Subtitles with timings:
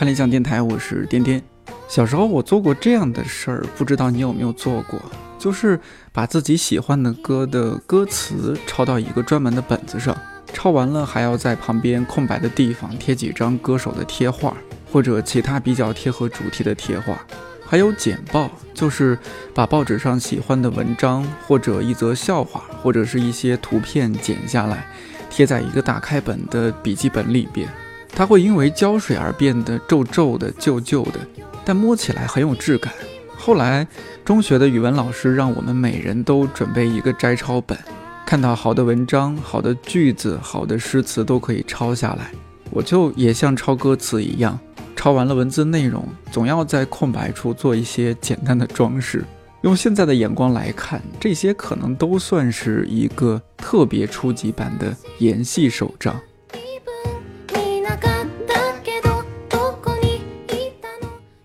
[0.00, 1.42] 看理想电台，我是颠颠。
[1.86, 4.98] 小时候我做过这样的事儿，不知道你有没有做过？
[5.38, 5.78] 就是
[6.10, 10.16] 把自己喜欢的歌的歌词抄到一个专门的本子上，
[10.54, 14.56] 抄完了还要在旁边空白的地方贴几张歌手的贴画，
[14.90, 17.20] 或者其他比较贴合主题的贴画。
[17.66, 19.18] 还有剪报，就是
[19.52, 24.86] 把报纸上喜欢的文章或者一则笑话，或者是一些图片剪下来，
[25.28, 27.68] 贴在一个打开本的笔记本里边。
[28.12, 31.20] 它会因为胶水而变得皱皱的、旧旧的，
[31.64, 32.92] 但摸起来很有质感。
[33.36, 33.86] 后来，
[34.24, 37.78] 中学的语文老师让我们每人都准备一个摘抄本，
[38.26, 42.30] 看到好的文章、好的句子、好的诗词都可以抄下来。
[42.70, 44.58] 我就也像抄歌词一样，
[44.94, 49.24] 抄完了文字内容，总要在空白处做一些简单的装饰。
[49.62, 56.14] 用现在的眼光来看，这些可能都算是一个特别初级版的研戏手账。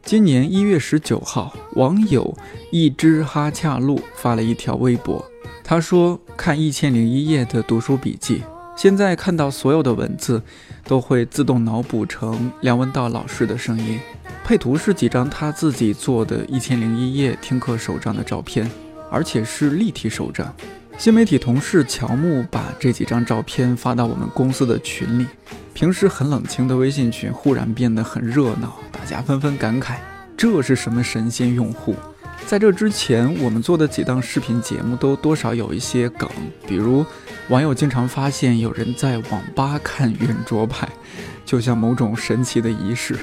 [0.05, 2.37] 今年一月十九号，网友
[2.69, 5.25] 一只哈恰路发了一条微博，
[5.63, 8.43] 他说：“看一千零一夜的读书笔记，
[8.77, 10.39] 现在看到所有的文字，
[10.83, 13.99] 都会自动脑补成梁文道老师的声音。
[14.43, 18.69] 配图是几张他自己做的一千零一夜听课手账的照片，
[19.09, 20.53] 而且是立体手账。
[20.97, 25.27] 新媒体同事乔木把这几张照片发到我们公司的群里。”
[25.73, 29.95] 平时很冷清的微信群忽然变得很热闹，大家纷纷感慨
[30.37, 31.93] ：“这是什么神仙用户？”
[32.47, 36.29] 在这之前，我们做的几档视频节目都多少有一些梗，
[36.65, 37.05] 比如
[37.49, 40.87] 网友经常发现有人在网吧看圆桌派，
[41.45, 43.15] 就像某种神奇的仪式；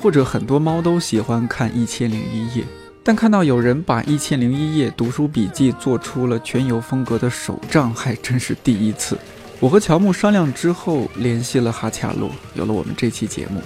[0.00, 2.62] 或者很多猫都喜欢看《一千零一夜》，
[3.04, 9.18] 但看到有人把《一千零一夜》读书笔记做出了全游风格的手账，还真是第一次。
[9.58, 13.60] 我和乔木商量之后，联系了哈恰路，有了我们这期节目。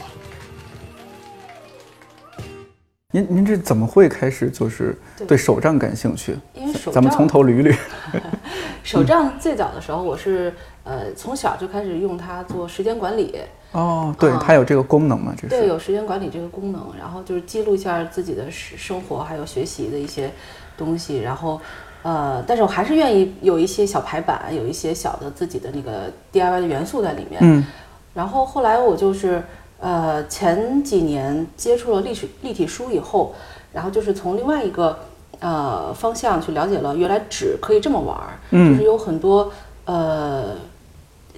[3.13, 4.97] 您您这怎么会开始就是
[5.29, 6.35] 对手账感兴趣？
[6.55, 7.77] 因为手账，咱们从头捋捋。
[8.83, 10.55] 手账最早的时候，我是
[10.87, 13.35] 呃从小就开始用它做时间管理。
[13.73, 15.35] 哦，对，它有这个功能嘛？
[15.37, 20.31] 这是对，有时间管理这个功能，然后就是记录一下自己的生生活还有学习的一些
[20.79, 21.61] 东西，然后。
[22.03, 27.41] 呃，但是我还是愿意有一些小排版，有一些小的自己的那个 DIY 的元素在里面。
[27.43, 27.67] 嗯，
[28.15, 29.43] 然后后来我就是
[29.81, 33.35] 呃前几年接触了历史立体书以后，
[33.73, 34.97] 然后就是从另外一个
[35.41, 39.51] 呃方向去了解了，原来纸可以这么玩儿，就是有很多
[39.87, 40.51] 呃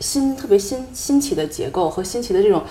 [0.00, 2.62] 新特别新新奇的结构和新奇的这种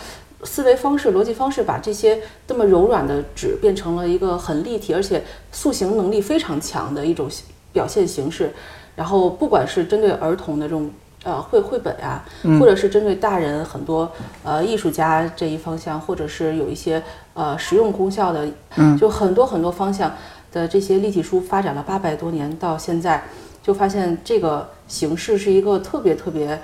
[0.43, 7.29] 思维方式、逻辑方式，把这些这么柔软的纸变成了一个很立体而且塑形能力非常强的一种。
[7.73, 8.51] 表现形式，
[8.95, 10.89] 然后不管是针对儿童的这种
[11.23, 12.25] 呃绘绘本啊，
[12.59, 14.11] 或者是针对大人很多
[14.41, 17.03] 呃艺术家这一方向，或者是有一些
[17.35, 18.47] 呃实用功效的，
[18.99, 20.11] 就很多很多方向
[20.51, 23.23] 的这些立体书发展了八百多年，到现在
[23.61, 26.59] 就发现这个形式是一个特别特别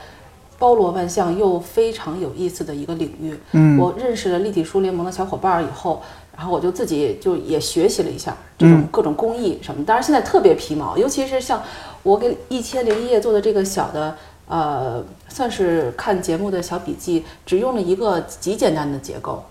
[0.57, 3.37] 包罗万象又非常有意思的一个领域。
[3.51, 6.01] 嗯，我认识了立体书联盟的小伙伴以后。
[6.35, 11.61] 然后我就自己就也学习了一下这种各种工艺什么，当然现在特别皮毛，尤其是像
[12.01, 19.43] 我给一千零一夜做的这个小的，呃，算是看节目的小笔记，只用了一个极简单的结构，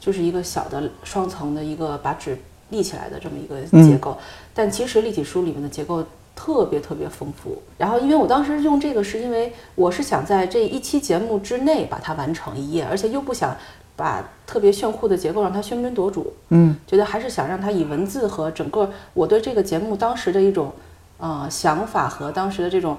[0.00, 2.38] 就是一个小的双层的一个把纸
[2.70, 4.16] 立起来的这么一个结构，
[4.54, 6.02] 但其实立体书里面的结构
[6.40, 7.60] 特别特别丰富。
[7.76, 13.56] 然后因为我当时用这个是因为我是想在这一期节目之内把它完成一页，而且又不想。
[13.96, 20.72] 把特别炫酷的结构让它喧宾夺主，嗯，觉得还是想让它以文字和整个我对这个节目当时的一种，
[21.18, 22.96] 呃想法和当时的这种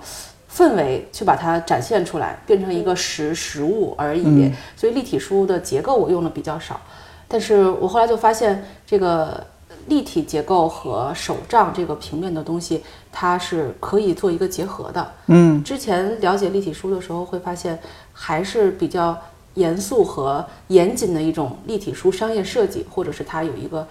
[0.47, 4.51] 氛围去把它展现出来，变成一个实实物而已。
[4.77, 6.79] 所以立体书的结构我用的比较少，
[7.27, 9.43] 但是我后来就发现这个
[9.87, 15.11] 立体结构和手账这个平面的东西，它是可以做一个结合的。
[15.27, 17.79] 嗯，之前了解立体书的时候会发现
[18.13, 19.17] 还是比较。
[19.55, 23.85] 严肃和严谨的一种立体书商业设计，或者是它有一个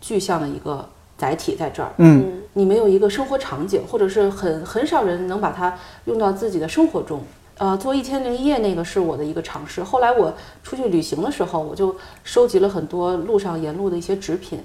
[0.00, 0.88] 具象的一个
[1.18, 1.90] 载体在这儿。
[1.96, 7.20] 嗯，你没有一个生活场景，或者是很很少人能把它用到自己的生活中。
[7.58, 9.82] 呃，做一千零一夜那个是我的一个尝试。
[9.82, 10.32] 后来我
[10.62, 14.60] 出去旅行的时候，我就收集了很多路上沿路的一些纸品，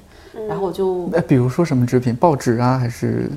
[0.47, 2.15] 然后我就哎，比如说什么纸品？
[2.15, 3.29] 报纸啊，还是？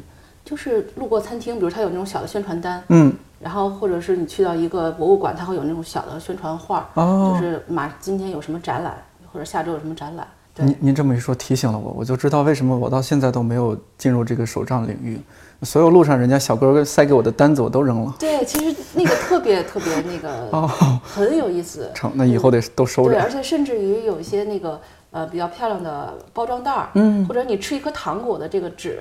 [0.45, 2.83] 就是路过餐厅，比如它有那种小的宣传单。
[2.89, 3.15] 嗯。
[3.41, 8.95] 然后，或者是你去到一个博物馆，它会有那种小的宣传画，就是马今天有什么展览，
[9.33, 10.27] 或者下周有什么展览。
[10.57, 15.21] 您您这么一说，提醒了我，我就知道为什么我到现在都没有进入这个手账领域。
[15.63, 18.15] 所有路上人家小哥哥塞给我的单子我都扔了。
[18.19, 20.69] 对，其实那个特别特别那个哦，
[21.05, 21.89] 很有意思。
[21.95, 23.23] 成，那以后得都收着对，着。
[23.23, 24.81] 而且甚至于有一些那个
[25.11, 29.01] 呃比较漂亮的包装袋儿，嗯或者你吃一颗糖果的这个纸，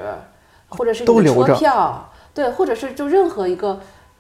[0.70, 3.80] 或者是你的车票，对，或者是就任何一个，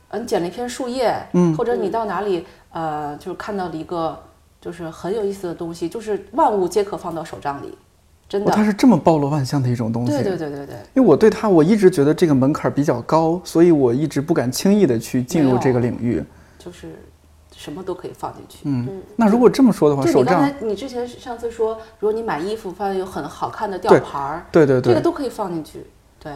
[0.09, 4.17] 嗯，你捡了一片树叶，嗯或者你到哪里呃就是看到了一个
[4.59, 7.77] 就是很有意思的东西，就是万物皆可放到手账里，
[8.27, 8.51] 真哦，的。
[8.51, 10.11] 它是这么包罗万象的一种东西。
[10.11, 16.23] 对对对对对，因为我对它，我一直觉得这个门槛比较高，所以我一直不敢轻易的去进入这个领域。
[16.57, 16.87] 就是
[17.57, 18.59] 什么都可以放进去。
[18.65, 25.83] 嗯，那如果这么说的话，手账就你刚才，你之前上次说，如果你买衣服发现有很好看的吊牌儿，对对对，这个都可以放进去。
[26.19, 26.31] 对，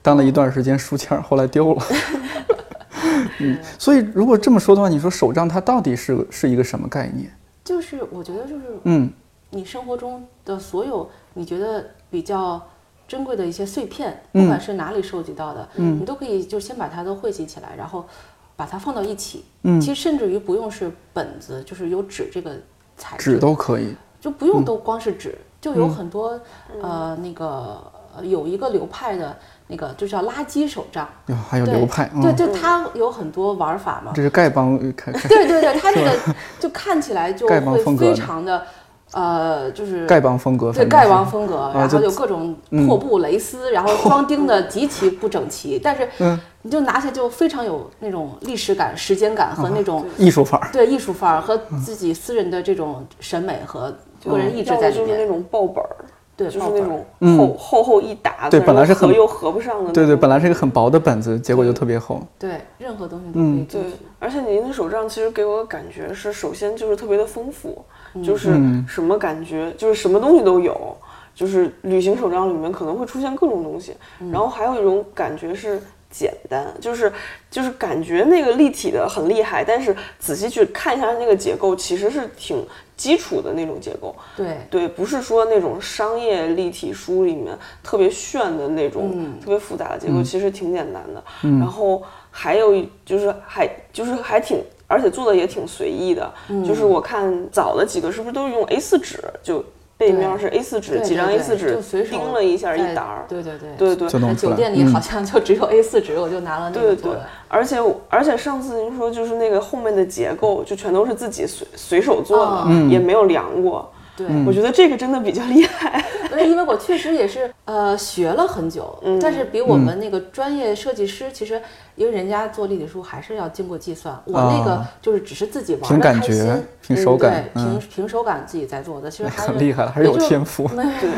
[0.00, 1.82] 当了一段时间书签，后来丢了。
[3.40, 7.30] 嗯，所以如果这么说的话，你说手账它到底是是一个什么概念？
[7.62, 9.12] 就是我觉得就是嗯
[9.50, 12.60] 你生活中的所有你觉得比较
[13.06, 18.06] 珍贵的一些碎片，嗯不管是哪里收集到的，嗯你都可以就先把它都汇集起来，然后
[18.56, 19.44] 把它放到一起。
[19.62, 19.80] 嗯。
[19.80, 22.52] 其实甚至于不用是本子，就是有纸这个
[22.96, 23.94] 材质，纸都可以。
[24.20, 26.40] 就不用都光是纸，就有很多、
[26.80, 27.78] 呃那个
[28.16, 29.36] 呃有一个流派的
[29.66, 34.12] 那个就叫垃圾手账，哟，还有流派，对，嗯，就它有很多玩法嘛。
[34.14, 37.60] 这是丐帮呃 开开对对对，它那个 就看起来就会
[37.98, 38.66] 非常的，
[39.14, 42.54] 呃，就是丐帮风格，对丐帮风格，然后就各种
[42.86, 46.38] 破布、蕾丝，然后 装钉的极其不整齐，但是嗯。
[46.66, 50.70] 你就拿起来就非常有那种历史感、时间感和那种艺术范儿。
[50.72, 53.94] 对艺术范儿和自己私人的这种审美和
[54.24, 55.06] 个人意志在里面。
[55.06, 55.96] 的就是那种爆本儿，
[56.36, 57.04] 对，就是那种
[57.36, 59.92] 厚厚厚一沓，对本来是很又合又合不上的那种。
[59.92, 62.20] 对对，本来是一个很薄的本子，结果就特别厚。
[62.38, 63.82] 对任何东西都可以进对。，
[64.18, 67.84] 而且您的手账其实给我的感觉是，首先就是特别的丰富，
[68.14, 68.50] 嗯就是
[68.88, 70.96] 什么感觉，就是什么东西都有。
[71.34, 75.82] 就是旅行手账里面可能会出现各种东西，嗯然后还有一种感觉是
[76.16, 77.12] 简单，就是
[77.50, 82.64] 就是感觉那个立体的很厉害，但是仔细去看一下那个结构，其实是挺
[82.96, 84.14] 基础的那种结构。
[84.36, 91.22] 对对，不是说那种商业立体书里面特别炫的那种、嗯特别复杂的结构，其实挺简单的。
[91.58, 92.00] 然后
[92.30, 96.32] 还有一就是还就是还挺，而且做的也挺随意的。
[96.48, 99.64] 嗯就是我看早的几个是不是都是用 A4 纸，就
[99.96, 103.24] 背面是 A4 纸，几张 A4 纸就随手钉了一下一沓儿。
[103.28, 107.76] 对对对对对酒店里嗯好像就只有 A4 纸，我就拿了那对对个做的。，而且
[108.08, 113.90] 而且上次您说就是那个后面的结构就全都是自己随随手做的，哦也没有量过。
[114.16, 116.04] 对，我觉得这个真的比较厉害。
[116.44, 119.18] 因为我确实也是呃学了很久，嗯。
[119.20, 121.60] 但是比我们那个专业设计师，其实
[121.94, 127.80] 因为人家做立体书还是要经过计算，我那个就是只是自己玩凭感的开心觉，凭手感对，凭嗯。
[127.94, 130.68] 凭手感自己在做的，其实还 厉害了还是有天赋。
[130.74, 131.10] 对。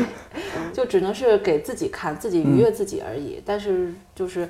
[0.73, 3.41] 就只能是给自己看，自己愉悦自己而已。
[3.43, 4.47] 但是就是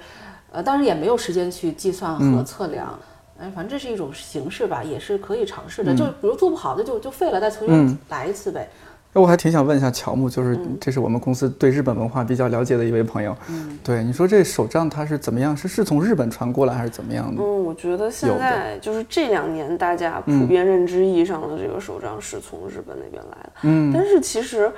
[0.52, 3.00] 呃，当然也没有时间去计算和测量。
[3.40, 5.96] 哎，反正这是一种形式吧，也是可以尝试的。
[5.96, 8.70] 就比如做不好的就就废了，再重新来一次呗。
[9.14, 13.36] 那我还挺想问一下乔木，就是这是我们公司对日本文化比较了解的一位朋友。
[13.50, 15.56] 嗯对，你说这手账它是怎么样？
[15.56, 17.42] 是是从日本传过来还是怎么样的？
[17.42, 23.52] 嗯，我觉得现在就是这两年大家普遍认知意义上的这个手账是从日本那边来的。
[23.64, 24.72] 嗯，但是其实，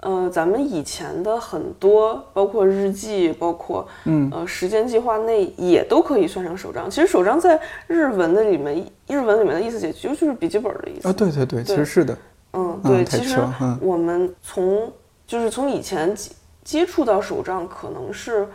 [0.00, 6.88] 呃，咱们以前的很多，包括日记，包括嗯呃时间计划内，也都可以算上手账。
[6.88, 11.08] 其实手账在日文的里面，日文里面的意思也就就是笔记本的意思。
[11.08, 12.16] 啊，对对对，其实是的。
[12.52, 13.40] 嗯，嗯对，其实
[13.80, 14.90] 我们从
[15.26, 16.30] 就是从以前接
[16.62, 18.46] 接触到手账，可能是，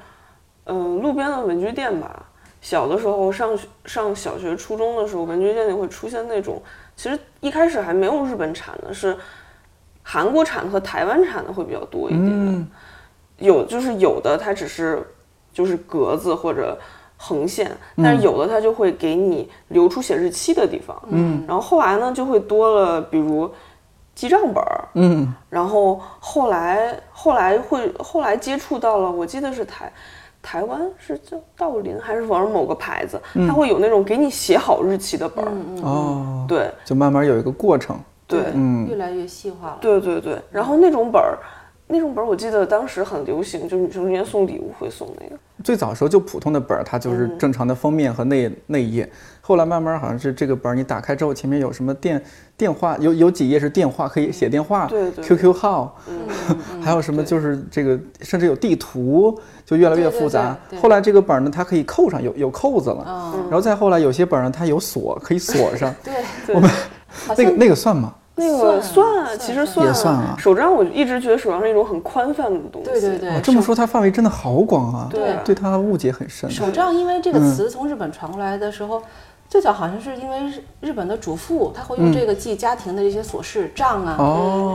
[0.65, 2.25] 嗯、路边的文具店吧。
[2.61, 6.61] 小的时候上学上小学、初中的时候，文具店里会出现那种，
[6.95, 9.17] 其实一开始还没有日本产的，是
[10.03, 12.29] 韩国产和台湾产的会比较多一点。
[12.29, 12.67] 嗯。
[13.39, 15.05] 有就是有的它只是
[15.51, 16.77] 就是格子或者
[17.17, 20.95] 横线，但是有的它就会给你留出写日期的地方。
[21.09, 23.49] 嗯，然后后来呢就会多了，比如
[24.13, 25.33] 记账本儿，嗯。
[25.49, 29.91] 然后后来后来会后来接触到了，我记得是台
[30.41, 35.51] 台湾是叫道林还是反正某个牌子，它会有那种给你写好日期的本儿。
[35.81, 36.69] 哦，对。
[36.85, 37.99] 就慢慢有一个过程。
[38.33, 39.77] 对嗯越来越细化了。
[39.79, 41.37] 对对对，然后那种本儿。
[41.85, 45.35] 那种本儿我记得当时很流行，就是女生之间送礼物会送那个。
[45.63, 49.07] 最早的时候就普通的本儿，它就是嗯正常的封面和内内页。
[49.41, 52.23] 后来慢慢好像是这个本儿你打开之后，前面有什么电
[52.57, 60.77] 电话，有有几页是电话，可以写电话、对对 QQ 号， 嗯还有什么就是这个，甚至有地图，就越来越复杂对。
[60.77, 63.03] 对后来这个本儿呢，它可以扣上，有有扣子了。
[63.35, 65.93] 嗯，然后再后来有些本儿呢，它有锁，可以锁上。
[66.01, 66.13] 对，
[66.47, 68.15] 对好像那个那个算吗？
[68.35, 72.89] 那个算算，其实算也算啊手账我一直觉得手账是一种很宽泛的东西。
[72.89, 76.49] 对对对哦，这么说它范围真的好广啊，对对它误解很深。
[76.49, 79.03] 手账，因为这个嗯词从日本传过来的时候，
[79.47, 84.17] 最早好像是因为日日本的主妇，她会用这个记家庭的这些琐事账啊，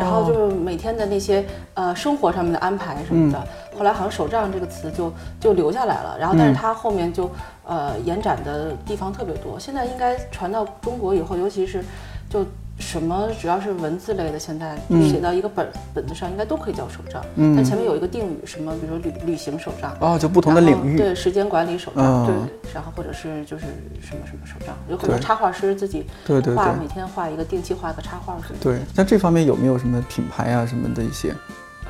[0.01, 3.43] 然后就是每天的那些呃生活上面的安排什么的。
[3.77, 7.29] 后来好像手账这个词就就留下来了，然后但是它后面就
[7.67, 9.59] 呃延展的地方特别多。
[9.59, 11.85] 现在应该传到中国以后，尤其是
[12.31, 12.47] 就。
[12.79, 14.79] 什么只要是文字类的，现在
[15.11, 17.23] 写到一个本、本子上，应该都可以叫手账。
[17.37, 23.65] 嗯，它前面有一个定语，什么比如说旅旅行手账，哦，就不同的领域，对时间管理手账，嗯对，然后或者是就是
[24.01, 28.65] 什么什么手账，有很多插画师自己对对对画每天画一个定期画个插画什么的。
[28.65, 28.79] 对。
[28.95, 31.35] 像这方面有没有什么品牌啊什么的一些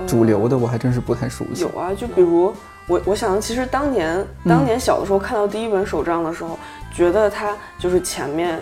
[0.06, 0.56] 主流的？
[0.56, 1.62] 我还真是不太熟悉。
[1.62, 2.52] 有啊，就比如
[2.86, 6.58] 我，我想其实当年当年小的时候看到第一本手账的时候，
[6.94, 8.58] 觉得它就是前面，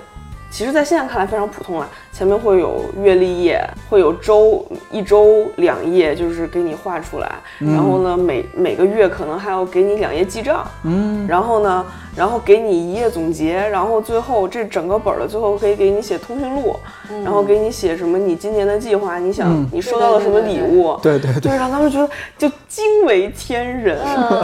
[0.50, 11.84] 其实在现在看来非常普通了，前面会有月历页，会有周一周两页，就是给你画出来，然后呢每每个月可能还要给你两页记账，嗯，然后呢，
[12.16, 16.74] 然后给你一页总结，然后最后这整个本儿的最后可以给你写通讯录，
[17.22, 22.08] 然后给你写什么你今年的计划，你想嗯你收到了什么礼物，对对对对，让他们觉得
[22.38, 23.98] 就惊为天人，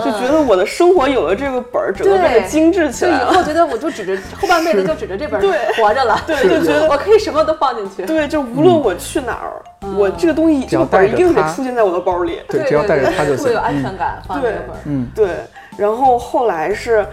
[0.05, 3.33] 就觉得我的生活有了这个本儿，整个变得精致起就以来了。
[3.33, 8.05] 后觉得我就指着后半辈子就指着这本对活着了，对就觉得我可以什么都放进去。
[8.05, 9.63] 对，就无论我去哪儿，
[9.97, 12.41] 我这个东西这要个本儿一定得出现在我的包里。
[12.49, 13.45] 对，只要带着它就行。
[13.45, 14.81] 会有安嗯全感，放这个本儿。
[14.87, 15.29] 嗯，对，
[15.77, 17.07] 然后后来是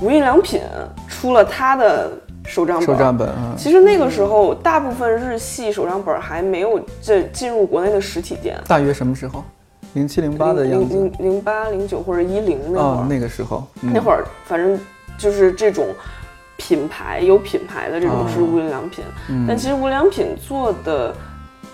[0.00, 0.62] 无印良品
[1.06, 2.10] 出了它的
[2.46, 2.86] 手账本。
[2.86, 8.58] 手账本啊，其实那个时候，大部分日系手账本儿还没有这进入国内的实体店。
[8.66, 9.44] 大约什么时候？
[9.92, 10.94] 零七零八的样子。
[10.94, 14.80] 零零零八零九或者一零那会儿，哦，那个时候，嗯那会儿反正
[15.18, 15.86] 就是这种
[16.62, 19.44] 品牌有品牌的这种是哦无印良品，嗯。
[19.48, 21.12] 但其实无印良品做的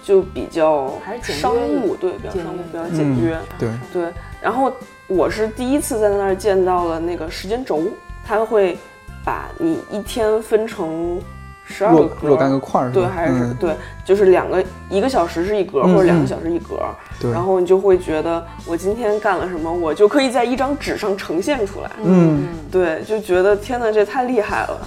[0.02, 0.90] 就比较
[1.22, 4.12] 商务，对，比较商务，比较嗯简约，对，对。
[4.40, 4.72] 然后
[5.06, 7.82] 我是第一次在那儿见到了那个时间轴，
[8.24, 8.78] 它会
[9.22, 11.20] 把你一天分成
[11.68, 12.90] 十二个若格，若干个块儿？
[12.90, 16.80] 对，还是、嗯对，就是两个一个小时是一格，嗯或者两个嗯小时一格，
[17.20, 21.90] 对，然后你就会觉得我今天干了什么，我就可以在一张纸上呈现出来。
[22.02, 24.80] 嗯，对，就觉得天哪，这太厉害了！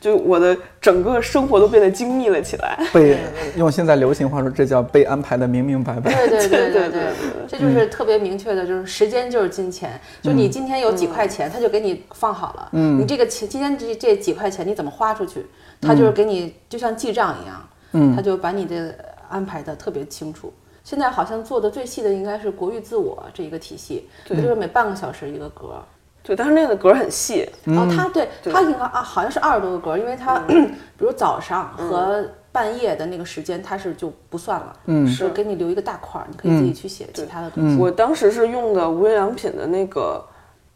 [0.00, 2.78] 就我的整个生活都变得精密了起来。
[2.92, 3.16] 被
[3.56, 6.12] 用现在流行话说，这叫被安排的明明白白。
[6.12, 7.02] 对对对对对对，
[7.48, 15.46] 这就是特别明确的，就是时间就是金钱，就你今天有几块嗯钱，他就给你放好了，嗯，你这个钱今天这这几块钱你怎么花出去，
[15.84, 18.16] 他就是给你就像记账一样，嗯。
[18.16, 18.94] 他就把你的
[19.28, 20.52] 安排的特别清楚。
[20.82, 25.82] 现在好像做的最细的应该是国誉自我这一个体系，就是每半个小时一个格，
[26.22, 30.70] 对，但是那个格儿很细，然后它对它应该啊好像是二十多个格，因为它嗯。
[30.98, 37.50] 比如早上和半夜的那个时间它是就不算了，嗯是给你留一个大块儿，你可以自己去写其他的。
[37.50, 37.76] 东西。
[37.76, 40.22] 我当时是用的无印良品的那个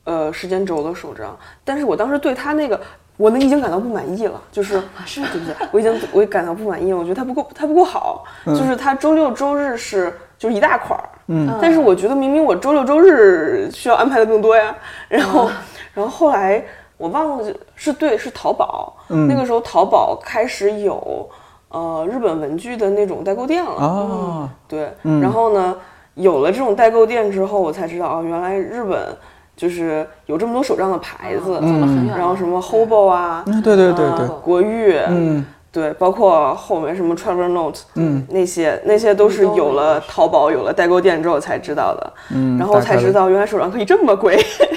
[0.05, 2.81] 呃时间轴的手账，但是我当时对他那个。
[3.18, 5.54] 我呢已经感到不满意了，就是 啊是对不对？
[5.72, 8.25] 我已经我感到不满意了，我觉得它不够，它不够好。
[8.46, 14.75] 就是它周六周日是就是一大块儿，嗯，但是我觉得明明我周六周日需要安排的更多呀。
[15.08, 15.50] 然后，
[15.92, 16.64] 然后后来
[16.96, 21.28] 我忘了是对是淘宝，那个时候淘宝开始有
[21.70, 23.72] 呃日本文具的那种代购店了。
[23.72, 25.76] 啊，对，然后呢，
[26.14, 29.16] 有了这种代购店之后，我才知道哦，原来日本
[29.59, 35.45] 就是有这么多手账的牌子，走了很远了，然后什么 Hobo 啊，嗯，对对对呃对，国誉，嗯。
[35.71, 44.35] 对，包括后面什么 Traveler Note，嗯，那些那些都是有了淘宝、有了代购店之后才知道的，嗯，然后才知道原来手账可以这么贵，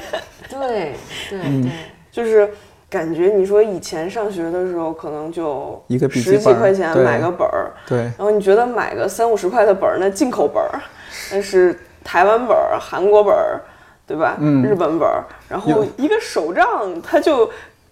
[0.52, 0.94] 对
[1.30, 1.62] 对嗯。
[1.64, 1.72] 对，
[2.12, 2.48] 就是
[2.90, 10.72] 感觉你说以前上学的时候可能就一个十几块钱买个本儿，对，然后你觉得买个三五十块的本儿，那进口本儿，
[11.32, 13.62] 那是台湾本儿、韩国本儿，
[14.12, 14.36] 对吧？
[14.40, 14.62] 嗯。
[14.62, 17.46] 日本本儿，然后一个手账，它就，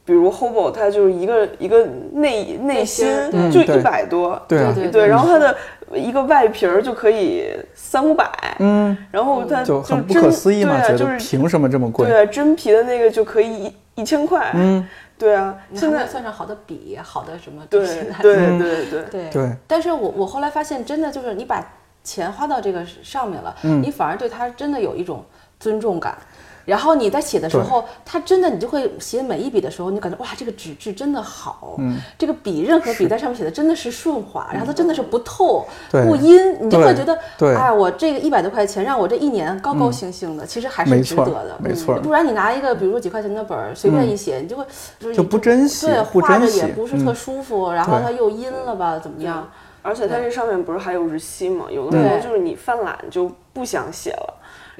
[0.04, 3.08] 比如 Hobo，它就是一个一个内内心
[3.52, 5.56] 就一百多，对啊，对对，然后它的
[5.94, 12.08] 一个外皮儿就可以三五百，嗯，然后它就很不真可思议嘛，对啊，觉得就是凭什么这么贵？
[12.08, 14.86] 对啊，真皮的那个就可以一一千块，嗯，
[15.18, 19.04] 对啊，现在算上好的笔，好的什么对东西对嗯对对。
[19.12, 19.30] 对。
[19.32, 19.52] 对。
[19.68, 21.64] 但是我我后来发现，真的就是你把
[22.04, 23.82] 钱花到这个上面了，嗯。
[23.82, 25.24] 你反而对它真的有一种
[25.60, 26.18] 尊重感。
[26.66, 31.98] 然后你在写的时候，它真的你就会写每一笔的时候，你感觉哇，这个纸质真的好，嗯。
[32.16, 37.56] 这个笔任何笔在上面写的真的是顺滑，然后它真的是不透、不阴，你就会觉得，对。
[37.56, 44.64] 哎，我这个一百多块钱让我这一年高高兴兴的，其实还是值得的，没错嗯不然你拿一个比如说几块钱的本儿随便一写，你就会
[45.00, 47.16] 就是就不珍惜画着也不是特嗯。
[47.16, 49.50] 舒服，然后它又阴了吧，怎么样？
[49.82, 51.66] 而且它这上面不是还有日期吗？
[51.72, 54.34] 有的时候就是你犯懒就不想写了，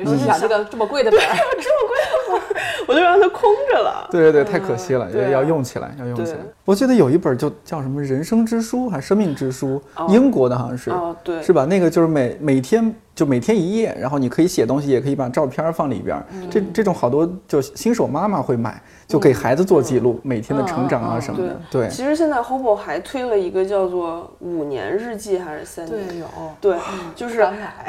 [0.06, 1.26] 尤其想这个这么贵的本儿，
[2.88, 4.08] 我就让它空着了。
[4.10, 6.38] 对对对，太可惜了，对啊要用起来，要用起来。
[6.66, 9.82] 我记得有一本就叫什么《人生之书》还是《生命之书》，
[10.14, 11.66] 英国的好像是，哦对是吧？
[11.66, 16.16] 那个就是每每天就每天一页，然后你可以写东西，也可以把照片放里边。
[16.32, 21.60] 嗯这这种好多就新手妈妈会买，就给孩子做记录，每天的成长啊什么的。
[21.70, 26.08] 对，其实现在 Hobo 还推了一个叫做五年日记还是三年？
[26.08, 26.26] 对，有。
[26.62, 26.78] 对，
[27.14, 27.46] 就是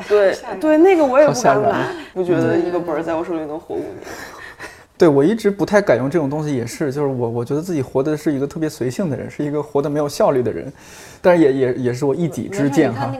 [0.08, 3.94] 对对，那个我也不敢买，不觉得一个本儿在我手里能活五年。
[4.98, 10.70] 对我一直不太敢用这种东西，也是，就是我我觉得自己活的是一个特别随性的人，是一个活得没有效率的人，
[11.22, 13.10] 但是也也也是我一己之见哈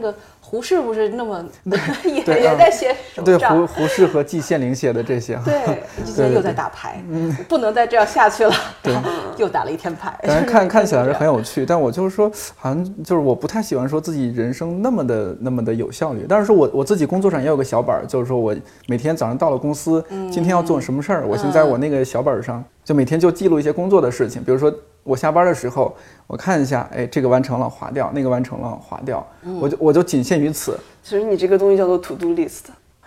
[0.50, 1.44] 胡适不是那么
[2.04, 5.44] 也也在写手对胡，胡适和季羡林写的这些 哈。
[5.44, 7.00] 对，今天又在打牌，
[7.48, 8.52] 不能再这样下去了，
[8.82, 8.92] 对
[9.36, 10.12] 又打了一天牌。
[10.24, 16.26] 但是看看起来是很有有趣，但我就是说，好像就是我不太喜欢说自己人生那么的那么的有效率。
[16.28, 18.52] 但是说我我自己工作上也有个小本儿，就是说我
[18.88, 24.42] 每天早上到了公司，今天要做什么事儿，我先在我那个小本儿上，就每天就记录一些工作的事情。
[24.42, 25.94] 比如说我下班的时候，
[26.26, 29.26] 我看一下，哎，这个完成了，划掉；那个完成了，划掉。
[29.60, 30.78] 我就我就仅限于此。
[31.02, 32.64] 其实你这个东西叫做 To Do List，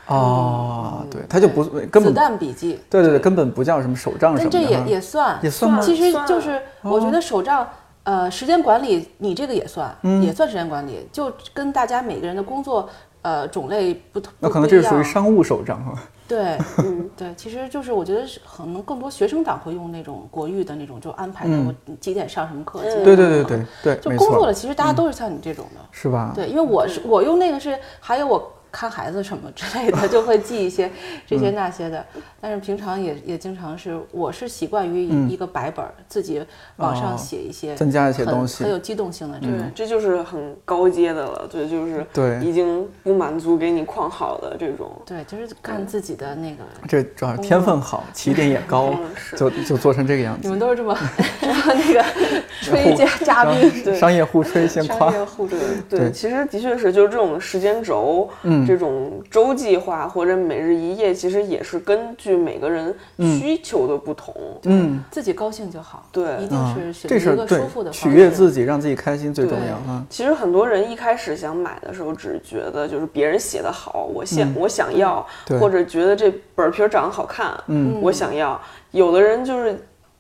[0.08, 4.60] 哦，对，它就不根本子本弹笔记，对对对，根本不叫什么手账什么的。
[4.60, 5.80] 但这也也算也算吗？
[5.82, 7.68] 其实就是我觉得手账。
[8.06, 10.22] 呃，时间管理，你这个也算，嗯。
[10.22, 12.90] 也算时间管理，就跟大家每个人的工作
[13.22, 15.94] 呃种类不同，那可能这是属于商务手账哈。
[16.34, 26.32] 对， 嗯，对，其实就是我觉得是可能更多学生党会用那种国誉的那种，就安排的我几点上什么课，对对对对对，就工作了，其实大家都是像你这种的，是吧？
[26.36, 30.90] 对，因为我是我用那个是还有我看孩子什么之类的，就会记一些
[31.28, 32.04] 这些那些的。
[32.42, 36.44] 但是平常也也经常是，我是习惯于一个白本儿自己
[36.78, 39.58] 往上写一些，增加一些东西很有机动性的这种。
[39.60, 44.92] 对，这就是很高阶的了，对，就是对已经不满足给你框好的这种。
[45.06, 46.64] 对，就是看自己的那个。
[46.88, 50.42] 这主要是天分好，起点也高嗯，就就做成这个样子。
[50.42, 50.98] 你们都是这么
[51.40, 52.04] 这么那个
[52.62, 55.60] 吹嘉嘉宾，对商业互吹先夸商，业互吹。
[55.90, 64.34] 对其实的确是，就是这种时间轴，嗯这种周计划或者每日一页，其实也是根据每个人需求的不同。
[64.64, 68.10] 嗯，自己高兴就好，对一定啊是，选择一个舒服的取。
[68.10, 70.06] 悦自己，让自己开心最重要啊。
[70.10, 75.26] 其实很多人一开始想买的时候，只觉得就是别人写的好，我想、我想要，
[75.60, 78.60] 或者觉得这本皮儿长得好看，嗯我想要。
[78.92, 79.76] 有的人就是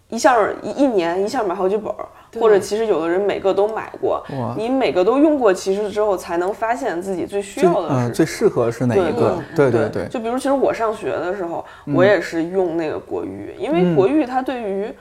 [0.09, 1.93] 一下一一年一下买好几本
[2.39, 4.23] 或者其实有的人每个都买过，
[4.57, 9.37] 你每个都用过，其实之后才能发现自己最需要的是嗯最适合是哪一个？
[9.55, 14.91] 对对对，就比如，其实我上学的时候，我也是用那个国誉，因为国誉它对于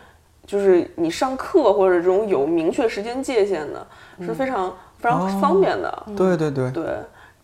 [0.47, 3.87] 就是你上课或者这种有明确时间界限的，
[4.21, 6.03] 是非常非常方便的。
[6.17, 6.85] 对对对，对，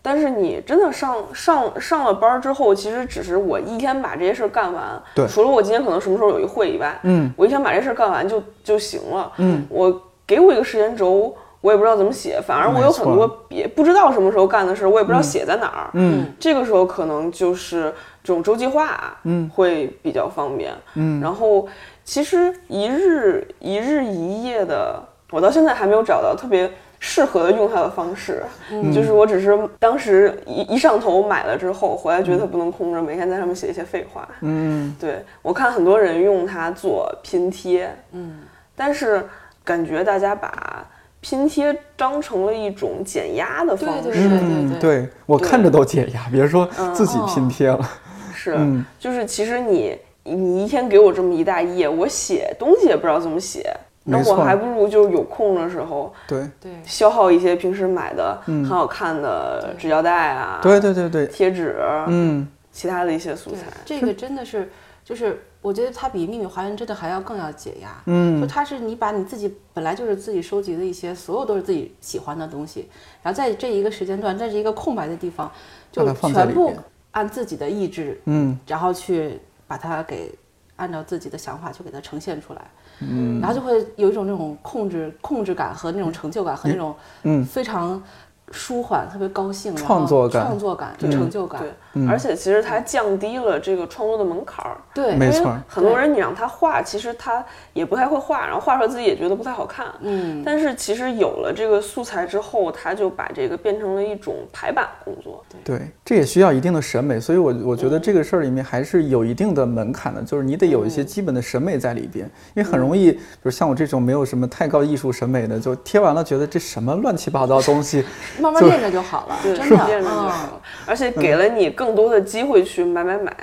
[0.08, 4.82] 但是你真的上上上了班儿之后，其实只是我一天把这些事儿干完，
[5.14, 9.30] 对除了我今天可能什么时候有一会以外，嗯我一天把这事儿干完就就行了。
[9.36, 11.36] 嗯，我给我一个时间轴。
[11.60, 15.90] 我也不知道怎么写，反而我有很多别不知道什么时候干的事儿，我也不知道写在哪儿。
[15.94, 17.92] 嗯这个时候可能就是
[18.22, 20.72] 这种周计划，嗯，会比较方便。
[20.94, 21.66] 嗯，然后
[22.04, 28.42] 其实一日一日一夜的，我到现在还没有找到特别适合的用它的方式。
[28.70, 28.92] 嗯。
[28.92, 34.28] 就是我只是当时一一上头买了之后，回来觉得它不能空着，每天在上面写一些废话。
[34.40, 34.94] 嗯。
[34.98, 38.40] 对我看很多人用它做拼贴，嗯，
[38.76, 39.24] 但是
[39.64, 40.86] 感觉大家把
[41.20, 44.02] 拼贴当成了一种减压的方式。
[44.04, 45.08] 对对对嗯，对。
[45.26, 47.90] 我看着都解压，别说自己拼贴了。
[48.34, 48.84] 是，嗯。
[48.98, 53.74] 就是其实你你一天给我这么一大页，我写东西也不知道怎么写，
[54.10, 63.66] 那我还不如就是有空的时候对对，消耗一些平时买的很好看的纸胶带啊、对对对对，贴纸，嗯其他的一些素材。
[63.84, 64.70] 这个真的是，
[65.04, 67.88] 就是我觉得它比秘密花园真的还要更要解压。
[68.06, 72.88] 嗯就嗯它是你把你自己本来就是自己收集的一些，所有都是自己喜欢的东西，
[73.22, 75.50] 然后在这一个时间段，在这一个空白的地方，
[75.90, 76.72] 就全部
[77.10, 80.32] 按自己的意志，嗯然后去把它给
[80.76, 82.60] 按照自己的想法去给它呈现出来。
[83.00, 87.44] 嗯，然后就会有一种那种控制控制感和那种成就感和那种嗯。
[87.44, 88.02] 非常
[88.50, 91.62] 舒缓、特别高兴、然后创作感创作感、成就感。
[92.06, 94.76] 而且其实它降低了这个创作的门槛儿。
[94.92, 99.86] 对，没错很多人你让他画，其实他也不太会画，然后画出来自己也觉得不太好看。
[100.00, 105.42] 嗯，但是其实有了这个素材之后，他就把这个变成了一种排版工作。
[105.64, 118.04] 对，这也需要一定的审美，所以我我觉得这个事儿里面还是有一定的门槛的，就是你得有一些基本的审美在里边，因为很容易，比如像我这种没有什么太高艺术审美的，就贴完了觉得这什么乱七八糟东西，
[118.40, 123.34] 慢慢练着就好了，对，真的，练着就嗯好了，而且给了你更多的机会去买买买。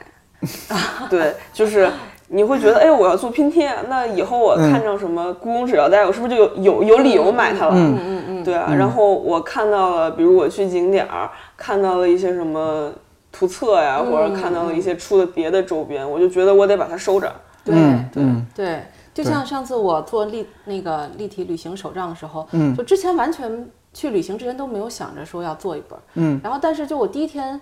[1.10, 1.89] 对，就是
[2.27, 7.73] 你会觉得，哎，我要做拼贴，那以后我看上什么故宫纸腰带，我是不是就有有有理由买它了？
[7.75, 11.27] 嗯嗯嗯，对啊，然后我看到了，比如我去景点儿
[11.58, 12.91] 看到了一些什么
[13.31, 17.31] 图册呀，或者看到了一些出的别的周边，我就觉得我得把它收着。
[17.63, 27.60] 对嗯对嗯对，就像上次我做立那个立体旅行手账的时候，嗯就之前完全去旅行之前都没有想着说要做一本，嗯，然后但是就我第一天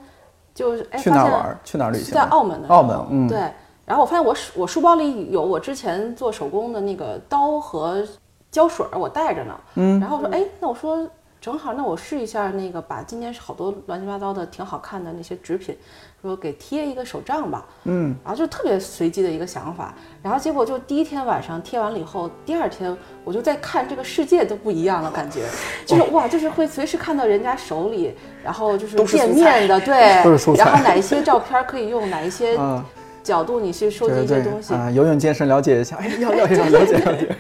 [0.53, 1.59] 就是去哪儿玩儿？
[1.63, 2.13] 去哪儿旅行？
[2.13, 3.37] 在澳门的澳门，嗯，对，
[3.85, 8.05] 然后我发现我书我书包里有我之前做手工的那个刀和
[8.51, 9.59] 胶水儿，我带着呢。
[9.75, 11.07] 嗯，然后我说，哎，那我说
[11.41, 15.75] 正好，那我试一下那个把今年好多乱七八糟的挺好看的那些纸品，
[16.23, 17.65] 说给贴一个手账吧。
[17.83, 25.41] 嗯，然后就特别随机的一个想法，然后结果就第一天晚上贴完了以后，第二天我就在看这个世界都不一样了，感觉。
[25.85, 29.95] 就是哇，就是会随时看到人家手里，然后就是都是店面的，对，
[30.57, 32.83] 然后哪一些照片可以用，哪一些啊
[33.21, 37.35] 角度你去收集一些东西，啊，游泳健身了解一下，哎，要要要了解了解，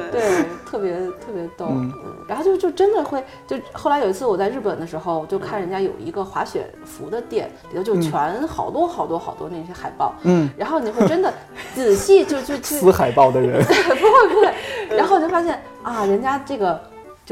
[0.00, 0.20] 对。
[0.20, 1.66] 对， 特别特别逗。
[1.68, 1.92] 嗯。
[2.26, 11.32] 然后就就真的会，就后来有一次我在日本的时候，就看人家有一个滑雪服的店，里头就全好多好多好多那些海报，嗯，然后你会真的
[11.74, 16.80] 仔细就就去撕海报的人， 不会不会，然后就发现啊，人家这个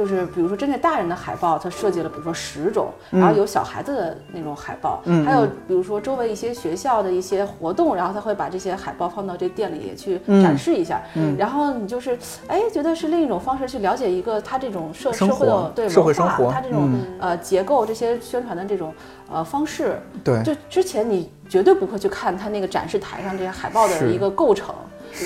[0.01, 11.03] 就是比如说针对大人的海报，它设计了比如说十种，然后有小孩子的那种海报，嗯还有比如说周围一些学校的一些活动，然后他会把这些海报放到这店里也去嗯展示一下，
[11.37, 17.01] 然后你就是哎觉得是另一种方式去了解一个他这种社社会的对社会文化生活它这种、嗯。
[17.21, 18.95] 呃结构这些宣传的这种
[19.31, 24.75] 呃方式，对，就之前你绝对不会去看他那个展示台上这些海报的一个构成。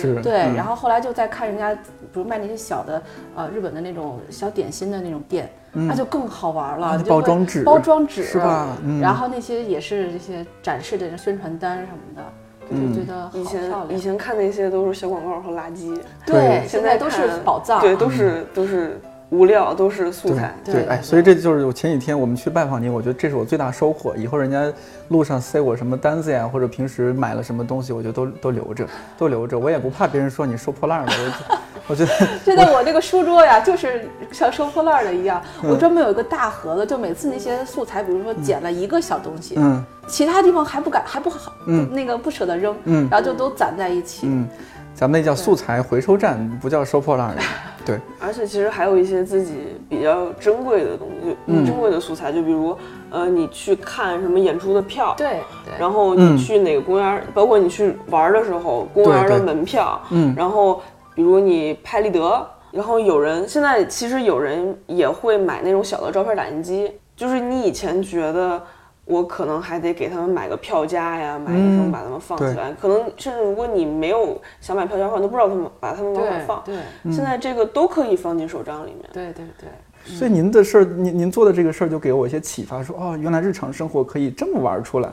[0.00, 1.80] 是，对，嗯然后后来就在看人家，比
[2.14, 3.02] 如卖那些小的，
[3.35, 6.98] 呃，日本的那种小点心的那种店，那就更好玩了。
[7.09, 12.22] 包装纸包装纸是吧嗯然后那些也是这些展示的宣传单什么的，
[12.70, 13.98] 就觉得好以前漂亮。
[13.98, 15.94] 以前看那些都是小广告和垃圾，
[16.26, 17.80] 对对，现在现在都是宝藏。
[17.80, 19.00] 对，都是都是
[19.34, 20.54] 无料，都是素材。
[20.64, 24.14] 对，哎，所以这就是我前几天我们去拜访您，我觉得这是我最大收获。
[24.16, 24.72] 以后人家
[25.08, 28.86] 路上塞我什么单子呀，或者平时买了什么东西，我就都都留着，
[29.18, 31.12] 都留着，我也不怕别人说你收破烂儿的。
[31.16, 32.12] 我我觉得
[32.44, 44.26] 现在我这个书桌呀，就是像收破烂的一样，我专门有一个大盒子，就每次那些素材，比如说捡了一个小东西，嗯其他地方还不敢，还不好，嗯那个不舍得扔，嗯然后就都攒在一起。
[44.28, 44.46] 嗯，
[44.94, 47.42] 咱们那叫素材回收站，不叫收破烂的。
[47.84, 49.54] 对，而且其实还有一些自己
[49.88, 52.76] 比较珍贵的东西，珍贵的素材，就比如
[53.10, 55.74] 呃，你去看什么演出的票，对对。
[55.78, 60.80] 然后嗯你去哪个公园儿，包括你去玩儿的时候，公园儿的门票，嗯然后
[61.14, 68.62] 比如你拍立得，然后有人现在其实有人也会买那种小的照片打印机，就是你以前觉得。
[69.04, 72.54] 我可能还得给他们买个票夹呀，买一什么嗯把他们放起对。
[72.54, 72.72] 来。
[72.72, 76.62] 可能甚至如果你没有想买票夹的话，你都不知道他们把他们往哪放。
[76.64, 76.76] 对。
[77.12, 79.02] 现在这个都可以放进手账里面。
[79.12, 85.10] 对对对，所以您的事儿，您您做的这个事儿就给我一些启发，说哦，原来日常生活可以这么玩儿出来，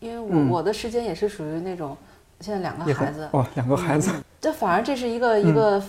[0.00, 1.96] 因为我、我的时间也是属于那种，
[2.40, 4.10] 现在两个孩子，哦，两个孩子，
[4.40, 5.82] 这反而这是一个一个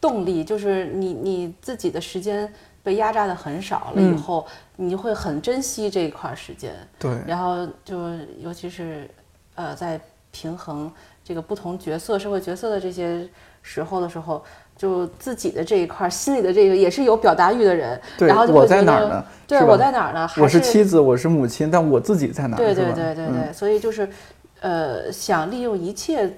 [0.00, 7.96] 动力，就是你你自己的时间被压榨的很少了以后，你会很珍惜这一块儿时间，对，然后就
[8.38, 9.08] 尤其是
[9.54, 10.90] 呃在平衡
[11.24, 13.28] 这个不同角色社会角色的这些
[13.62, 14.42] 时候的时候。
[14.80, 20.26] 就自己的这一块儿，心里的这个也是有表达欲的人，对然后就我在会觉得哪儿呢对我在哪儿呢？
[20.26, 22.58] 还我是是妻子，我是母亲，但我自己在哪儿？
[22.58, 24.08] 对对对对对，嗯所以就是，
[24.60, 26.34] 呃，想利用一切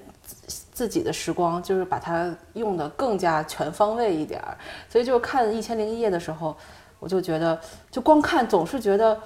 [0.72, 4.56] 自自己的时光，就是把它用的更加全方位一点儿。
[4.88, 6.56] 所以就看《一千零一夜》的时候，
[6.98, 7.56] 我就觉得，
[7.88, 9.16] 就光看总是觉得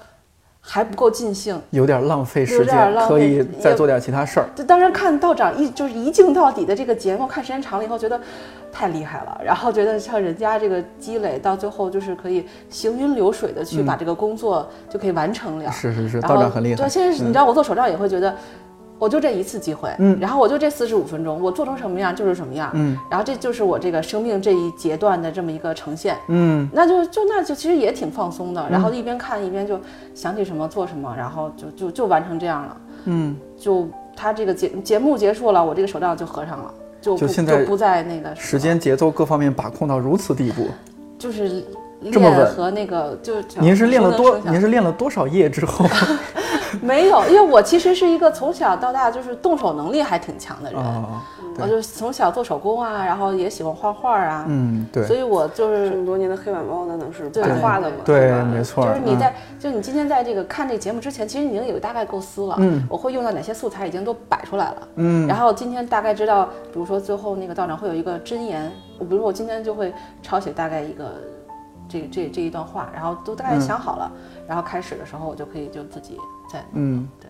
[0.61, 1.59] 还不够尽兴。
[1.71, 4.47] 有点浪费时间，可以再做点其他事儿。
[4.55, 8.21] 就当然看道长一就是一镜到底的这个节目，看时间长了以后，觉得
[8.71, 9.41] 太厉害了。
[9.43, 15.71] 然后觉得像人家这个积累，到最后就是可以行云流水的去把这个工作就可以完成了。
[15.71, 16.75] 是是是，道长很厉害。
[16.75, 18.35] 对，现在是你嗯知道我做手账也会觉得，
[18.99, 20.17] 我就这一次机会，嗯。
[20.19, 26.67] 然后我就这四十五分钟，我做成什么样就是什么样，嗯，然后这就是我这个生命这一阶段的这么一个呈现，嗯。
[26.73, 29.79] 那就就那就其实也挺放松的，然后一边看一边就
[30.13, 40.67] 想起什么做什么，然后就就就完成这样了，嗯，就他这个节节目结束了，我这个手账就合上了，就不就现在不再那个时间、节奏各方面把控到如此地步。
[41.19, 41.63] 就是
[42.11, 42.37] 这么稳。
[42.37, 44.37] 练和那个就您是练了多？
[44.45, 45.85] 您是练了多少页之后？
[46.83, 51.23] 没有，因为我其实是一个从小到大就是动手能力还挺强的人，啊，
[51.59, 54.17] 我就从小做手工啊，然后也喜欢画画。
[54.17, 55.03] 啊，嗯，对。
[55.05, 57.43] 所以我就是这么多年的黑板报，那能是对。
[57.43, 57.97] 白画的吗？
[58.03, 58.83] 对，吧没错。
[58.83, 62.85] 嗯就是你在，就你今天在这个看这个节目之前，其实你已经有大概构思了，嗯。
[62.89, 65.27] 我会用到哪些素材已经都摆出来了，嗯。
[65.27, 71.05] 然后今天大概知道，比如说最后那个道长会有一个真言，我比如说我今天就会抄写大概一个
[71.87, 74.11] 这这这一段话，然后都大概想好了，
[74.47, 76.17] 然后开始的时候我就可以就自己
[76.51, 77.26] 在嗯，对。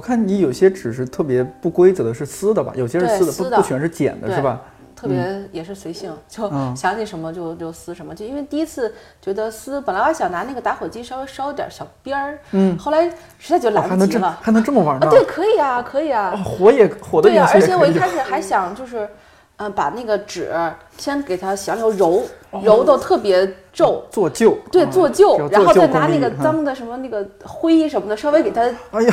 [0.00, 2.72] 我看你有些纸是特别不规则的，是撕的吧？
[2.74, 4.58] 有些是撕的，对撕的不不全是剪的，是吧？
[4.96, 8.14] 特别也是随性，就嗯想起什么就就撕什么。
[8.14, 14.38] 就因为第一次觉得撕，本来我还想拿那个打火机稍微烧点小边儿，嗯，后来实在觉得哦还能这来不及了。
[14.40, 15.10] 还能这么玩呢啊，？
[15.10, 16.42] 对，可以啊，可以啊哦，。
[16.42, 19.06] 火也火的对呀、而且我一开始还想就是，
[19.58, 20.50] 嗯、把那个纸
[20.96, 22.22] 先给它想要揉，
[22.64, 28.62] 揉的特别皱，做旧，对，啊做旧，要然后再拿那个脏的什么那个灰什么的，稍微给它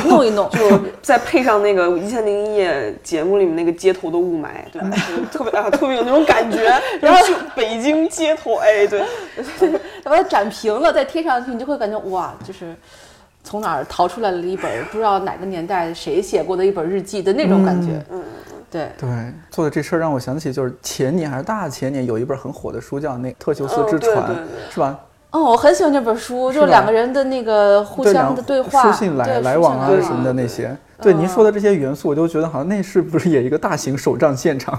[0.08, 0.50] 弄一弄。
[0.50, 0.58] 就
[1.00, 2.72] 再配上那个《一千零一夜》
[3.02, 4.90] 节目里面那个街头的雾霾，对吧？
[5.30, 6.64] 特别啊，特别有那种感觉。
[7.00, 9.00] 然后就北京街头，哎，对，
[10.02, 12.74] 把它展平了，再贴上去，你就会感觉哇，就是
[13.44, 18.04] 从哪儿逃出来了一本不知道哪个年代谁写过的一本日记的那种感觉。
[18.10, 18.22] 嗯，
[18.70, 19.08] 对，对，
[19.50, 24.16] 做的这事儿让我想起，就是前年还是大前年有一本很火的书，叫那《特修斯哦之船》
[24.70, 24.98] 是吧？
[25.30, 30.74] 哦，我很喜欢这本书，就是两个人的那个互相的对话、书信来来往啊什么的那些。
[31.00, 34.78] 对您嗯说的这些元素，我就觉得好像那是不是也一个大型手账现场，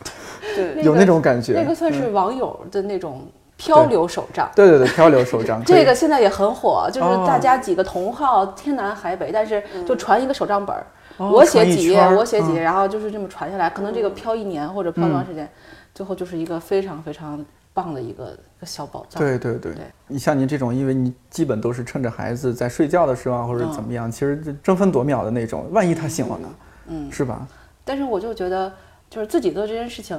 [0.56, 1.52] 对， 那有那种感觉。
[1.52, 3.26] 那个算嗯是网友的那种
[3.56, 4.50] 漂流手账。
[4.56, 5.62] 对对对，漂流手账。
[5.66, 10.84] 这个现在也很火，就是哦大家几个同号，天南海北，但是就传一个手账本儿，
[11.20, 15.46] 哦我写几页，我写几页，嗯然后就是这么传下来，可能这个飘一年或者飘多长时间，
[15.94, 19.20] 最后就是一个非常非常棒的一个小宝藏。
[19.20, 26.48] 对对对对，你像您这种，因为你基本都是趁着孩子在睡觉的时候啊，或者怎么样，其实争分夺秒的那种，万一他醒了呢？
[26.86, 27.46] 嗯，是吧？
[27.84, 28.72] 但是我就觉得，
[29.10, 30.18] 就是自己做这件事情，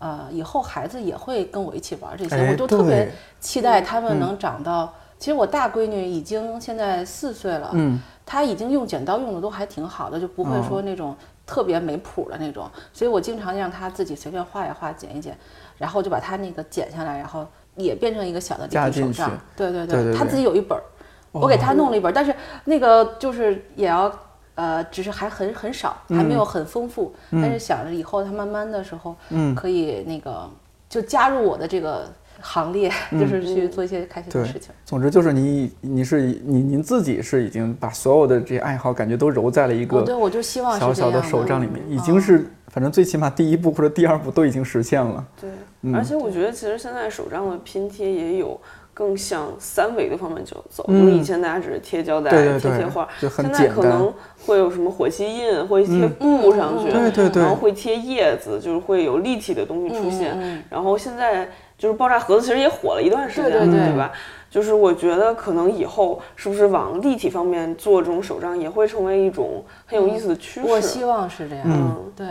[0.00, 4.92] 呃，以后孩子也会跟我一起玩这些，哎我就特别期待他们能长到。
[5.20, 11.14] 其实我大闺女已经现在四岁了，嗯，她已经用剪刀用的都还挺好的，就不会哦说那种
[11.46, 12.68] 特别没谱的那种。
[12.92, 15.38] 所以我经常让她自己随便画一画，剪一剪，
[15.78, 19.38] 然后就把她那个剪下来，然后也变成一个小的立加进去体手账。
[19.54, 20.82] 对对她对对对自己有一本儿，
[21.30, 24.12] 我给她弄了一本儿，但是那个就是也要。
[24.56, 30.46] 呃，只是还很很少，还没有很丰富，但是想着以后她慢慢的时候，嗯可以那个
[30.86, 32.06] 就加入我的这个
[32.40, 34.70] 行列，就是去做一些开心的事情。
[34.84, 45.24] 总之就是你你是你您自己是已经把所有的这些爱好感觉都揉在了一个，对，个我就希望小小的手账里面，已嗯经是反正最起码第一步或者第二步都已经实现了。
[45.40, 45.50] 对，
[45.82, 45.94] 嗯。
[45.94, 48.60] 而且我觉得其实现在手账的拼贴也有
[48.92, 51.00] 更向三维的方面走走，嗯。
[51.00, 54.12] 就是以前大家只是贴胶带、对对对贴贴画，现在可能
[54.46, 60.64] 会有什么火漆印，会贴布上去，嗯对对对然后会贴叶子，就是会有立体的东西出现。
[60.68, 61.48] 然后现在
[61.80, 64.12] 就是爆炸盒子，其实也火了一段时间，对对对吧？
[64.50, 70.66] 就是我觉得可能以后是不是往立体方面做这种手账，也会成为一种很有意思的趋势。
[70.66, 71.64] 我希望是这样。
[71.66, 72.26] 嗯对，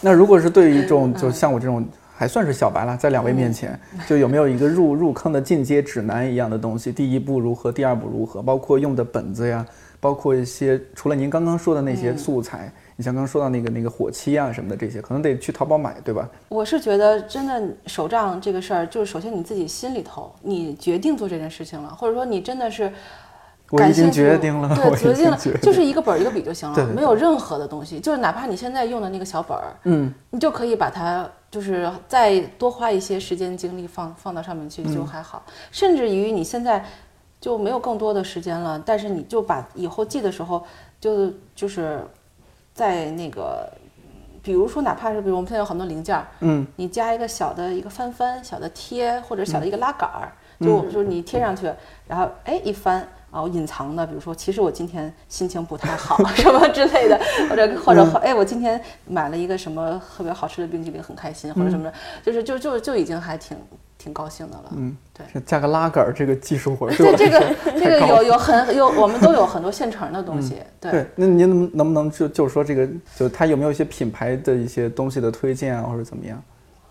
[0.00, 1.84] 那如果是对于这嗯种就像我这种
[2.16, 6.90] 还算是小白了，在两位面前，就有没有一个入入坑的进阶指南一样的东西？
[6.90, 8.40] 第一步如何，第二步如何？
[8.40, 9.66] 包括用的本子呀，
[10.00, 16.28] 包括一些除了您刚刚说的那些嗯素材，你像刚刚说到那个那个火漆啊什么的这些，可能得去淘宝买，对吧？
[16.48, 22.92] 我是觉得真的手账这个事儿，就是首先你自己心里头，你决定做这件事情了，或者说你真的是。
[23.70, 36.82] 我已经感兴趣决定了，对，决定了，就是一个本儿一个笔就行了，对对对没有任何的东西，就是哪怕你现在用的那个小本儿，嗯，你就可以把它就是再多花一些时间精力放放到上面去嗯就还好，甚至于你现在
[37.42, 40.64] 就没有更多的时间了，但是你就把以后记的时候
[40.98, 42.00] 就就是
[42.78, 43.68] 在那个。
[44.40, 51.70] 比比如说哪怕是比如我们现在有很多零件儿，嗯，你加一个小的一个翻翻、小的贴或者小的一个拉杆儿，就就是你贴上去，
[52.06, 53.06] 然后哎一翻。
[53.30, 61.92] 啊，我隐藏的，比如说，其实我今天心情不太好， 什么之类的，或者或者哎，我今天买了一个什么特别好吃的冰淇淋，很开心，或者什么的，
[62.24, 63.54] 就是就就就已经还挺
[63.98, 64.72] 挺高兴的了。
[64.76, 70.56] 嗯，对，这加个拉杆儿，这个技术活儿， 对这个这个有有很有，我们都有很多现成的东西。
[70.80, 76.42] 对，那您能能不能就就是说这个，就它有没有一些品牌的一些东西的推荐啊，或者怎么样？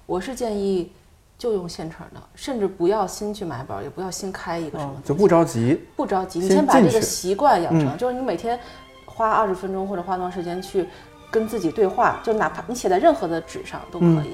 [0.05, 0.91] 我是建议。
[1.39, 8.59] 就用现成的，甚至不要新去买本，也不要新开一个什么，就不着急，不着急，你先把这个习惯养成，就是你每天
[9.05, 10.87] 花二十分钟或者花多长时间去
[11.29, 14.31] 跟自己对话，就哪怕你写在任何的纸上都可以。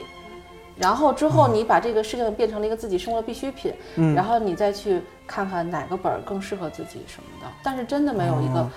[0.78, 3.74] 然后之后你把这个事情变成了一个自己生活必需品，
[4.16, 7.48] 然后你再去看看哪个本儿更适合自己什么的。
[7.64, 8.70] 但是真的没有一个。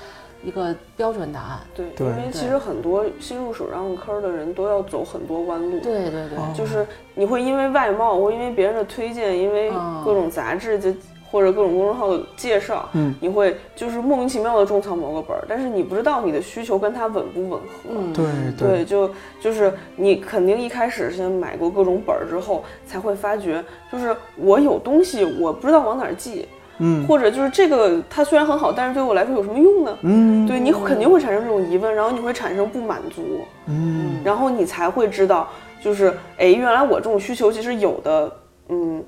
[0.45, 9.73] 一个标准答案，对，因为其实很多新入手账坑的人都要走很多弯路，对对对，就是你会因为外貌，会因为别人的推荐，因为
[10.05, 10.95] 各种杂志就
[11.31, 19.11] 或者各种公众号的介绍，嗯，你会就是莫名其妙的种草某个本儿，但是你不知道你的需求跟它吻不吻合，对对，就
[19.41, 26.47] 就是你肯定一开始先买过各种本儿之后，才会发觉，就是我有东西我不知道往哪儿寄。
[26.79, 29.97] 嗯，或者就是这个，它虽然很好，但是对我来说有什么用呢？
[30.03, 35.49] 嗯，对你肯定会产生这种疑问，然后你会产生不满足，嗯，然后你才会知道，
[35.81, 38.31] 就是哎，原来我这种需求其实有的，
[38.69, 39.03] 嗯，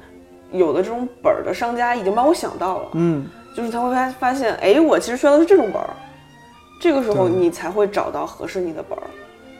[0.52, 5.90] 有的这种本儿的商家已经帮我想到了，嗯，就是他会发发现，哎，我其实需要的是这种本儿，
[6.80, 9.04] 这个时候你才会找到合适你的本儿，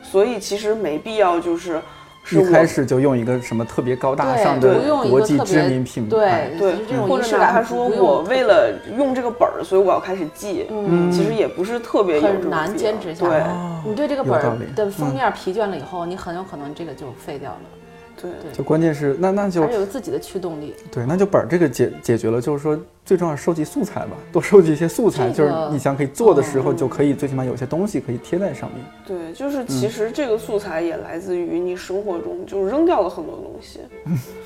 [0.03, 1.81] 所以其实没必要就是。
[2.31, 13.47] 一开始就用一个什么特别高大上的国际知名品牌，对对，或者哪怕说我为了用这个本儿，所以我要开始记，嗯，其实也不是特别很难坚持下来。
[13.83, 17.61] 你对这个本儿的封面疲倦了以后，你很有可能这个就废掉了。
[18.21, 20.75] 对，就关键是那那就还是有自己的驱动力。
[20.91, 28.85] 对，那就本儿这个解解决了，就是说最重要收集素材吧，多收集一些素材，就是你想可以做的时候就可以最起码有些东西可以贴在上面。
[29.07, 33.81] 对，就是其实这个素材也来自于你生活中就是扔掉了很多东西。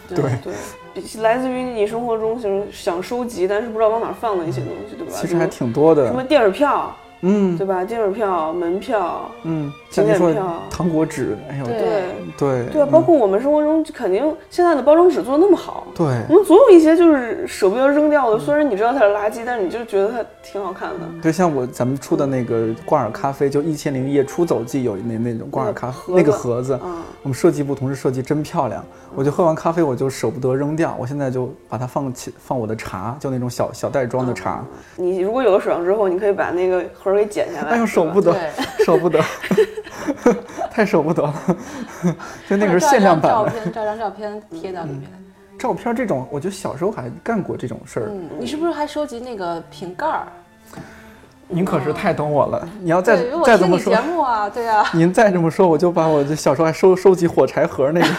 [0.09, 5.13] 对对，来自于你生活中就是想收集但是不知道往哪放的一些东西，对吧？
[5.15, 6.95] 其实还挺多的，什么电影票。
[7.23, 7.85] 嗯，对吧？
[7.85, 11.75] 电影票、门票，嗯，景点票、糖果纸，哎呦，对。
[12.37, 12.67] 对。
[12.73, 21.01] 对啊，包括我们生活中肯定现在的包装纸做的那么好，对，我们总有一些就是舍不得扔掉的，虽然你知道它是垃圾，但是你就觉得它挺好看的。
[21.23, 26.79] 对，像我咱们出的那个挂耳咖啡，就一千零一夜出走记有那那种挂耳咖啡那个盒子，
[27.23, 34.65] 我们设计部同事设计真漂亮，我就喝完咖啡我就舍不得扔掉，我现在就把它放起放我的茶，就那种小小袋装的茶。
[34.97, 37.13] 你如果有了手上之后，你可以把那个盒。
[37.13, 38.35] 给剪下来，哎呦，舍不得，
[38.87, 39.23] 舍不得，
[40.73, 41.35] 太舍不得了。
[42.49, 45.03] 就那个是限量版的，照片，照张照片贴到里面。
[45.59, 48.07] 照片这种，我觉得小时候还干过这种事儿。
[48.09, 50.27] 嗯，你是不是还收集那个瓶盖儿？
[51.53, 52.69] 您可是太懂我了。
[52.81, 54.85] 你要再再这么说，节目啊，对啊。
[54.95, 58.07] 您再这么说，我就把我这小时候还收收集火柴盒那个。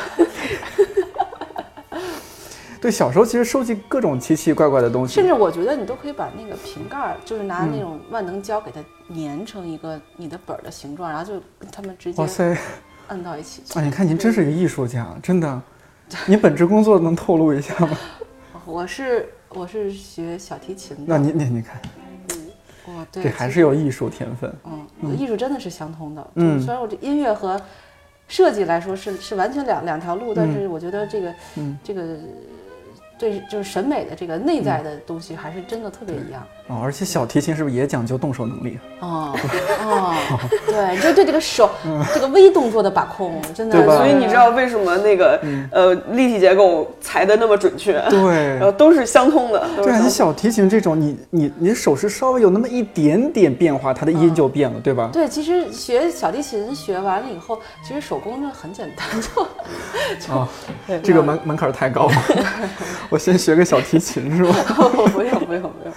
[2.79, 8.83] 对，小时候其实收集各种奇奇怪怪的东西，甚至我觉得你都可以把那个瓶盖儿，就是拿那种万能胶给它
[9.15, 12.57] 粘成一个你的本儿的形状，然后就跟他们直接哇塞
[13.07, 13.63] 摁到一起。
[13.73, 15.61] 啊，你看您真是一个艺术家，真的。
[16.25, 17.97] 你本职工作能透露一下吗？
[18.65, 21.03] 我是我是学小提琴的。
[21.07, 21.81] 那您您您看，
[23.11, 24.53] 这还是有艺术天分。
[24.65, 26.31] 嗯，艺术真的是相通的。
[26.35, 27.61] 嗯，虽然我这音乐和
[28.27, 32.17] 设计来说是是完全两两条路，但是我觉得这个嗯这个。
[33.17, 36.81] 对，就是审美的这个内在的东西，还是真的特别一样哦。
[36.83, 38.77] 而且小提琴是不是也讲究动手能力？
[38.99, 39.33] 哦
[39.83, 40.15] 哦，
[40.65, 41.69] 对，就对这个手
[42.13, 43.85] 这个微动作的把控，真的。
[43.97, 45.39] 所以你知道为什么那个
[45.71, 47.93] 呃立体结构裁的那么准确？
[48.09, 48.19] 对，
[48.57, 49.65] 然后都是相通的。
[49.77, 55.09] 对啊，你小提琴这种，你你你手势稍微有那么一点点变化，它的音就变了，对吧？
[55.13, 60.49] 对，其实学小提琴学完了以后，其实手工就很简单，就啊，
[61.03, 62.13] 这个门门槛太高了。
[63.09, 64.53] 我先学个小提琴是吧？
[65.13, 65.93] 不用不用不用，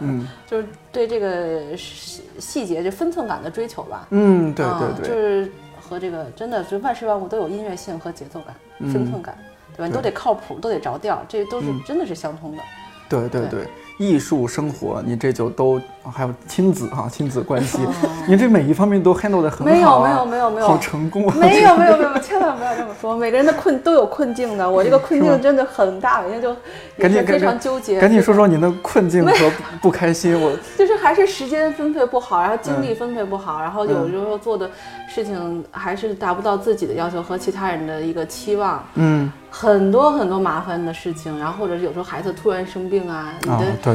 [0.00, 4.06] 嗯，就是对这个细细节、就分寸感的追求吧。
[4.10, 8.54] 嗯，对对对，就是和这个真的，就万事万物都有音乐性和节奏感、
[8.92, 9.36] 分寸感，
[9.76, 9.86] 对吧？
[9.86, 12.62] 你都得靠谱，都得着调，这都是真的是相通的。
[13.08, 13.66] 对对对，
[14.00, 15.78] 艺术生活，你这就都
[16.10, 17.78] 还有亲子哈，亲子关系，
[18.26, 21.36] 你这每一方面都 handle 的很好、啊，没有没有没有没有好成功啊！
[21.38, 23.14] 没有没有没有，千万不要这么说。
[23.14, 26.56] 每个人的困都有困境的，我这个困境真的很大，每天就
[26.96, 28.00] 赶紧非常纠结。
[28.00, 29.52] 赶紧说说您的困境和
[29.82, 30.34] 不开心。
[30.40, 34.70] 我 就是还是时间分配不好，然后精力分配不好，然后有时候做的
[35.14, 38.82] 事情还是达不到自己的要求和其他人的一个期望。
[38.94, 39.30] 嗯。
[39.50, 43.50] 很多很多麻烦的事情，然后或者是有时候孩子突然生病啊，你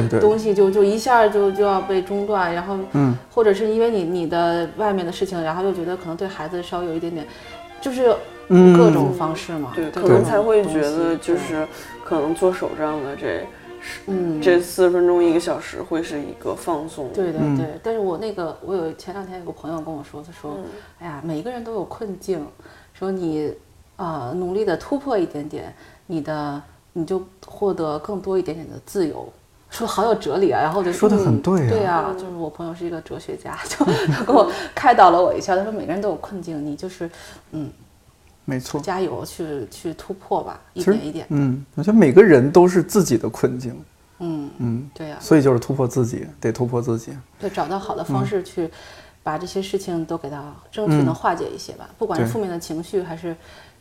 [0.08, 7.26] 的东西就就一下就就要被中断，然后，嗯，或者是因为你你的外面的事情，然后又觉得可能对孩子稍微有一点点，
[7.80, 8.14] 就是
[8.48, 11.66] 各种方式嘛，对，可能才会觉得就是
[12.04, 13.46] 可能做手账的这，
[14.08, 17.80] 嗯，这四十分钟一个小时会是一个放松，对对对。
[17.82, 20.58] 但是我那个我有前两天有个朋友跟我说，他说，
[20.98, 22.46] 哎呀，每一个人都有困境，
[22.92, 23.54] 说你。
[23.96, 25.74] 啊，努力的突破一点点，
[26.06, 29.26] 你的你就获得更多一点点的自由，
[29.70, 30.60] 说好有哲理啊。
[30.60, 35.56] 然后就说的很对，对啊，就是我朋友是一个哲学家，就他给我开导了我一下。
[35.56, 37.10] 他说每个人都有困境，你就是
[37.52, 37.70] 嗯，
[38.44, 41.26] 没错，加油去去突破吧，一点一点。
[41.30, 43.74] 嗯，我觉得每个人都是自己的困境。
[44.18, 48.70] 嗯嗯，对呀，所以就是突破自己，得突破自己，对，找到好的方式去
[49.22, 53.34] 把这些事情都给它争取能化解一些吧，不管是负面的情绪还是。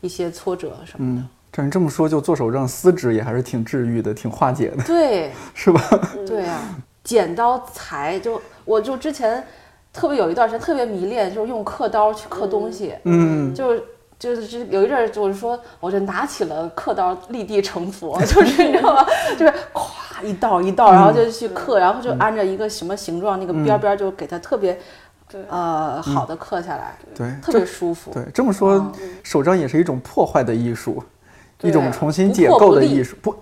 [0.06, 5.82] 一些挫折什么的，嗯，照你这么说，就做手账撕纸也还是挺治愈的，挺化解的，对， 是吧？
[6.28, 6.62] 对啊，
[7.04, 9.44] 剪刀裁就我就之前
[9.92, 13.84] 特别有一段时间特别迷恋，就是用刻刀去刻东西，嗯，就是
[14.20, 19.06] 就是有一阵儿就是说，我就拿起了刻刀立地成佛， 就是你知道吗？
[19.38, 24.80] 就是咵一道一道，然后就去刻，然后就按照一个什么形状，那个边边就给它特别。
[25.50, 28.12] 呃，好的刻下来，对，特别舒服。
[28.12, 28.92] 对，这么说，
[29.24, 31.04] 手账也是一种破坏的艺术，
[31.62, 33.16] 一种重新解构的艺术。
[33.22, 33.36] 不，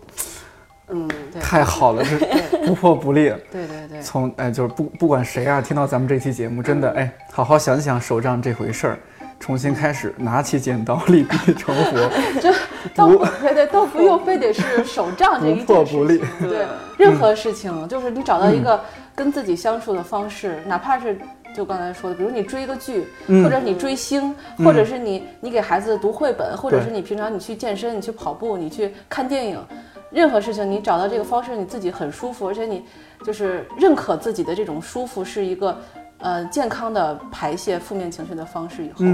[0.90, 1.10] 嗯，
[1.42, 3.34] 太好了， 这不破不立。
[3.52, 4.02] 对对对。
[4.02, 9.00] 从哎，就是不不管谁啊，听到咱们这期节目，真的哎，好好想想手账这回事儿，
[9.40, 12.10] 重新开始，拿起剪刀，立地成佛。
[12.42, 12.54] 这
[12.96, 16.20] 倒不对对，倒不用非得是手账这一破不立。
[16.40, 16.66] 对，
[16.98, 18.80] 任何事情，就是你找到一个
[19.16, 21.18] 跟自己相处的方式，哪怕是。
[21.54, 29.64] 就刚才说的，比如你追个剧，或者你追星，或者是你你给孩子读绘本，或者是你平常你去健身，你去跑步，你去看电影，
[30.10, 32.84] 任何事情你找到这个方式，你自己很舒服，而且你
[33.26, 35.78] 就是认可自己的这种舒服是一个
[36.20, 39.06] 呃健康的排泄负面情绪的方式以后。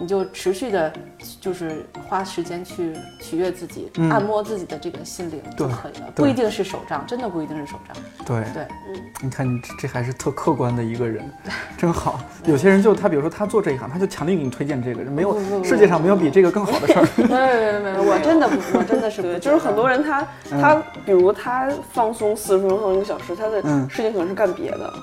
[0.00, 0.92] 你就持续的，
[1.40, 7.96] 就是花时间去取悦自己，按摩自己的这个心灵就可以了，不一定是手账，真的不一定是手账。
[8.24, 11.28] 对对，嗯，你看你这还是特客观的一个人，
[11.76, 12.20] 真好。
[12.44, 17.08] 有些人就他，比如说他做这一行，他就强烈给你推荐这个，没有世界上没有比这个更好的事儿。
[17.26, 24.94] 没有没有没有，我真的不，我真的是 不，就是很多人他他，比如他放松四十分钟一个小时，他的事情可能是干别的。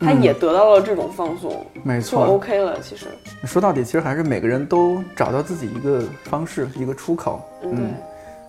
[0.00, 2.78] 他也得到了这种放松，没错，OK 了。
[2.80, 3.06] 其实
[3.44, 7.40] 说到底，其实还是每个人都找到自己一个方式，一个出口。
[7.62, 7.94] 嗯，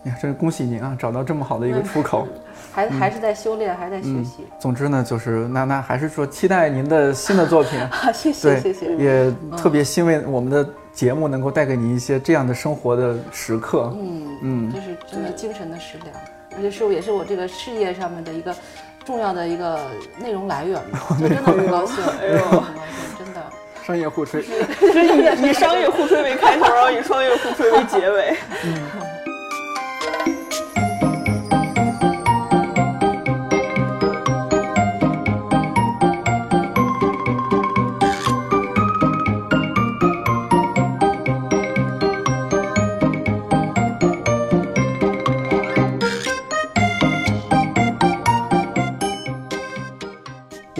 [0.03, 2.27] 哎呀，真是恭喜您啊，找到这么好的一个出口。
[2.73, 4.45] 还还是在修炼，还在学习。
[4.59, 7.79] 总之呢，就是那那还是说期待您的新的作品。
[7.87, 8.95] 好，谢谢谢谢。
[8.97, 13.93] 也特别欣慰我们的节目能够带给你一些这样的生活的时刻。
[13.95, 16.13] 嗯嗯，这是真的精神的食粮，
[16.57, 18.53] 而且是也是我这个事业上面的一个。
[19.05, 19.79] 重要的一个
[20.17, 23.41] 内容来源嘛， 真的很高兴，哎呦，很高兴，真的。
[23.85, 28.35] 商业互吹， 以以商业互吹为开头，然后以商业互吹为结尾。
[28.63, 29.14] 嗯。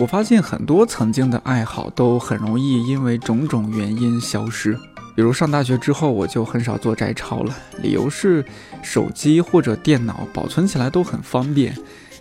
[0.06, 4.78] 我发现很多曾经的爱好都很容易因为种种原因消失，
[5.16, 7.52] 比如上大学之后我就很少做摘抄了，
[7.82, 8.44] 理由是
[8.84, 11.76] 手机或者电脑保存起来都很方便，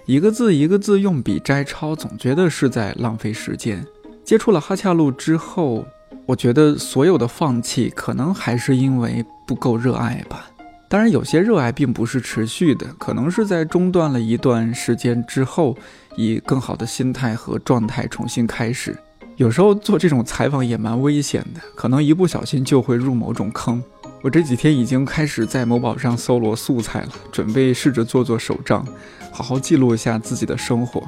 [0.08, 3.86] 一个字一个字用笔摘抄总觉得是在浪费时间。
[4.24, 5.86] 接触了哈恰路之后，
[6.26, 10.50] 我觉得所有的放弃可能还是因为不够热爱吧。
[10.90, 15.78] 当然，有些热爱并不是持续的，可能是在中断了一段时间之后。
[16.16, 18.98] 以更好的心态和状态重新开始。
[19.38, 23.84] 有时候做这种采访也蛮危险的，可能一不小心就会入某种坑。
[24.22, 28.88] 我这几天已经开始在某宝上搜罗素材了，准备试着做做手账，
[29.32, 31.04] 好好记录一下自己的生活。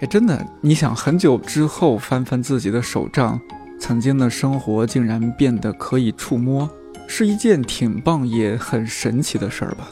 [0.00, 3.40] 哎，真的，你想很久之后翻翻自己的手账，
[3.80, 6.68] 曾经的生活竟然变得可以触摸，
[7.06, 9.88] 是一件挺棒也很神奇的事儿吧？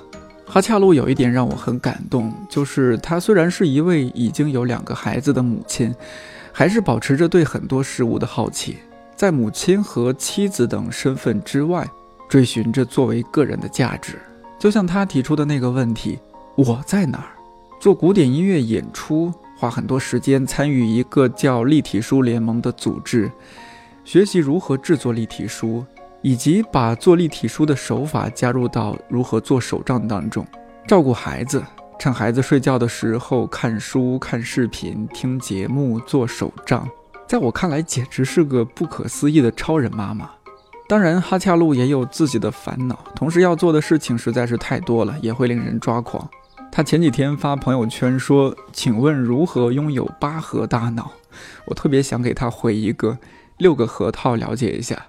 [0.49, 5.93] 哈恰路有一点让我很感动，就是她虽然是一位已经有两个孩子的母亲，
[6.53, 8.77] 还是保持着对很多事物的好奇，
[9.17, 11.87] 在母亲和妻子等身份之外，
[12.29, 14.19] 追寻着作为个人的价值。
[14.59, 16.19] 就像他提出的那个问题：
[16.55, 17.31] 我在哪儿？
[17.81, 23.31] 做古典音乐演出，花很多时间参与一个叫立体书联盟的组织，
[24.05, 25.85] 学习如何制作立体书。
[26.27, 30.45] 以及把做立体书的手法加入到如何做手账当中，
[30.85, 31.63] 照顾孩子，
[32.01, 36.85] 趁孩子睡觉的时候看书、看视频、听节目、做手账，
[37.29, 40.29] 在我看来简直是个不可思议的超人妈妈。
[40.89, 46.29] 当然，哈恰路也有自己的烦恼，同时要做的事情实在是太多了，也会令人抓狂。
[46.73, 51.13] 他前几天发朋友圈说：“请问如何拥有八核大脑？”
[51.67, 53.17] 我特别想给他回一个
[53.59, 55.07] 六个核桃，了解一下。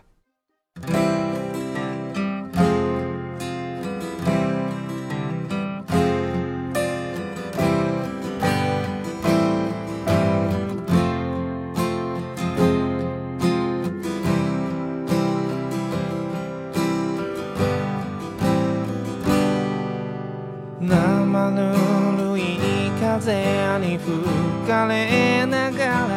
[20.79, 21.73] 生ぬ
[22.17, 23.33] るい風
[23.79, 26.16] に吹かれながら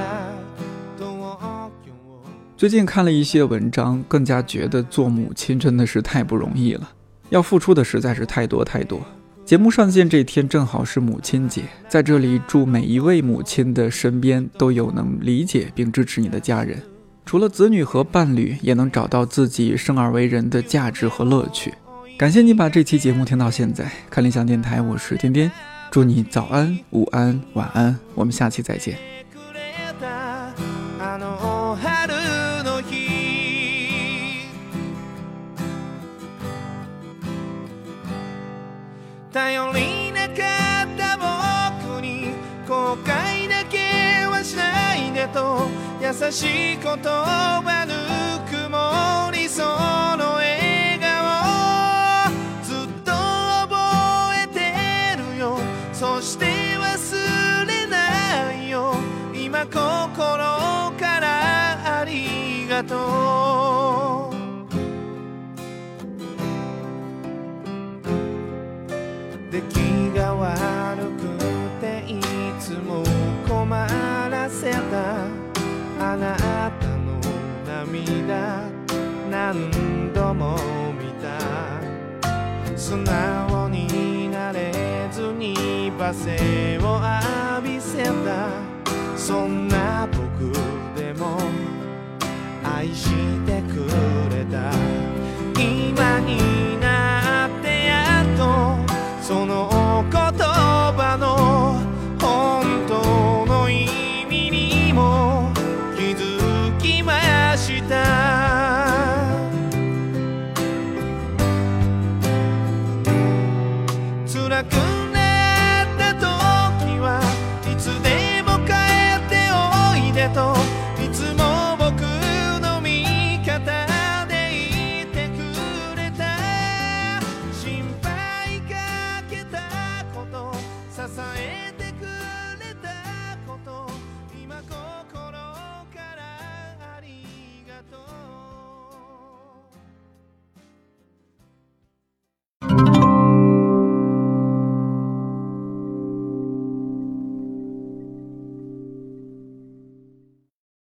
[2.61, 6.91] 最近看了一些文章，更加觉得做母亲真的是太不容易了，
[7.31, 9.01] 要付出的实在是太多太多。
[9.47, 16.83] 节目上线这天正好是母亲节，在这里祝每一位母亲的身边都有能理解并支持你的家人，
[17.25, 21.73] 除了子女和伴侣，也能找到自己生而为人的价值和乐趣。
[22.19, 25.51] 感谢你把这期节目听到现在，看理想电台，我是天天，
[25.91, 28.99] 祝你早安、午安、晚安，我们下期再见。
[39.33, 42.35] 頼りなかった僕に
[42.67, 45.69] 後悔だけはしないでと
[46.03, 47.95] 優しい言葉ぬ
[48.51, 52.33] くもりその笑顔
[52.65, 53.77] ずっと覚
[54.43, 55.59] えてるよ
[55.93, 58.95] そして忘れないよ
[59.33, 59.77] 今心
[60.99, 63.50] からありがとう
[69.61, 69.81] 出
[70.13, 71.21] 来が悪く
[71.81, 72.21] てい
[72.59, 73.05] つも
[73.47, 73.69] 困
[74.31, 74.79] らせた。
[76.03, 77.21] あなたの
[77.67, 78.63] 涙
[79.31, 79.71] 何
[80.15, 80.57] 度も
[80.95, 81.29] 見た。
[82.77, 84.73] 素直になれ
[85.13, 87.03] ずに罵声を
[87.59, 88.49] 浴びせた。
[89.17, 89.80] そんな